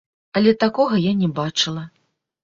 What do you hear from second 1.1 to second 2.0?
не бачыла.